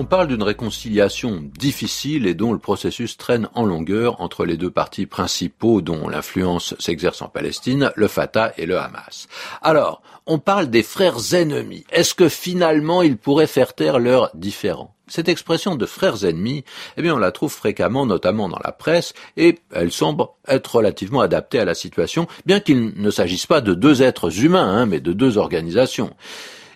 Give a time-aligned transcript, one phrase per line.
[0.00, 4.70] On parle d'une réconciliation difficile et dont le processus traîne en longueur entre les deux
[4.70, 9.26] partis principaux dont l'influence s'exerce en Palestine, le Fatah et le Hamas.
[9.60, 11.84] Alors, on parle des frères ennemis.
[11.90, 14.94] Est-ce que finalement ils pourraient faire taire leurs différends?
[15.08, 16.62] Cette expression de frères ennemis,
[16.96, 21.22] eh bien, on la trouve fréquemment, notamment dans la presse, et elle semble être relativement
[21.22, 25.00] adaptée à la situation, bien qu'il ne s'agisse pas de deux êtres humains, hein, mais
[25.00, 26.14] de deux organisations.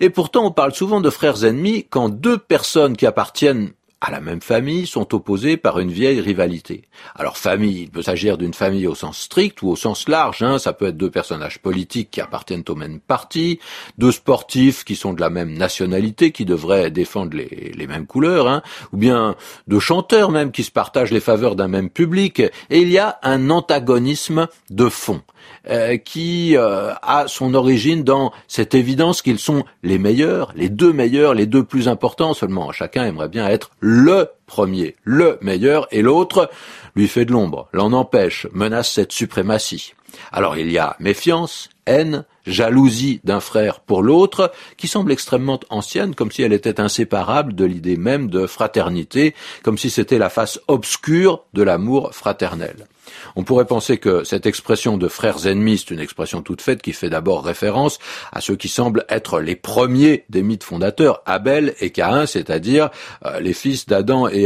[0.00, 4.20] Et pourtant, on parle souvent de frères ennemis quand deux personnes qui appartiennent à la
[4.20, 6.84] même famille sont opposés par une vieille rivalité.
[7.14, 10.58] Alors famille, il peut s'agir d'une famille au sens strict ou au sens large, hein,
[10.58, 13.60] ça peut être deux personnages politiques qui appartiennent au même parti,
[13.98, 18.48] deux sportifs qui sont de la même nationalité, qui devraient défendre les, les mêmes couleurs,
[18.48, 19.36] hein, ou bien
[19.68, 23.18] deux chanteurs même qui se partagent les faveurs d'un même public, et il y a
[23.22, 25.22] un antagonisme de fond.
[25.68, 30.92] Euh, qui euh, a son origine dans cette évidence qu'ils sont les meilleurs, les deux
[30.92, 32.72] meilleurs, les deux plus importants seulement.
[32.72, 36.50] Chacun aimerait bien être le premier, le meilleur, et l'autre
[36.96, 39.94] lui fait de l'ombre, l'en empêche, menace cette suprématie.
[40.32, 46.16] Alors il y a méfiance, haine, jalousie d'un frère pour l'autre, qui semble extrêmement ancienne,
[46.16, 50.58] comme si elle était inséparable de l'idée même de fraternité, comme si c'était la face
[50.66, 52.88] obscure de l'amour fraternel.
[53.36, 56.92] On pourrait penser que cette expression de frères ennemis, c'est une expression toute faite qui
[56.92, 57.98] fait d'abord référence
[58.32, 62.90] à ceux qui semblent être les premiers des mythes fondateurs, Abel et Caïn, c'est-à-dire
[63.24, 64.39] euh, les fils d'Adam et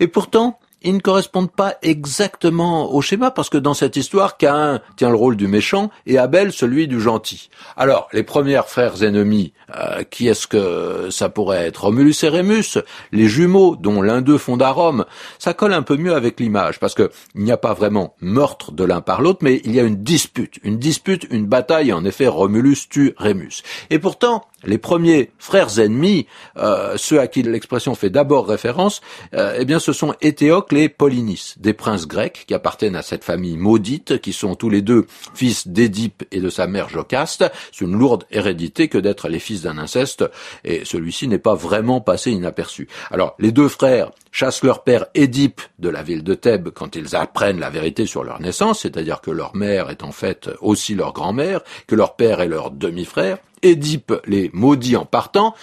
[0.00, 4.80] Et pourtant, ils ne correspondent pas exactement au schéma parce que dans cette histoire, Caïn
[4.96, 7.50] tient le rôle du méchant et Abel celui du gentil.
[7.76, 11.84] Alors, les premiers frères ennemis, euh, qui est-ce que ça pourrait être?
[11.84, 12.78] Romulus et Rémus,
[13.12, 15.04] les jumeaux dont l'un d'eux fonda Rome,
[15.38, 18.72] ça colle un peu mieux avec l'image parce que il n'y a pas vraiment meurtre
[18.72, 21.92] de l'un par l'autre, mais il y a une dispute, une dispute, une bataille.
[21.92, 23.62] En effet, Romulus tue Rémus.
[23.90, 29.00] Et pourtant, les premiers frères ennemis, euh, ceux à qui l'expression fait d'abord référence,
[29.34, 33.24] euh, eh bien, ce sont Éthéocle et Polynice, des princes grecs qui appartiennent à cette
[33.24, 37.44] famille maudite, qui sont tous les deux fils d'Édipe et de sa mère Jocaste.
[37.72, 40.24] C'est une lourde hérédité que d'être les fils d'un inceste,
[40.64, 42.88] et celui-ci n'est pas vraiment passé inaperçu.
[43.10, 47.16] Alors, les deux frères chassent leur père Édipe de la ville de Thèbes quand ils
[47.16, 51.12] apprennent la vérité sur leur naissance, c'est-à-dire que leur mère est en fait aussi leur
[51.12, 53.38] grand-mère, que leur père est leur demi-frère.
[53.62, 55.54] Édipe les maudit en partant,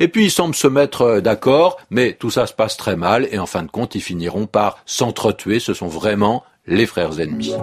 [0.00, 3.28] et puis ils semblent se mettre euh, d'accord, mais tout ça se passe très mal,
[3.30, 7.54] et en fin de compte, ils finiront par s'entretuer, ce sont vraiment les frères ennemis.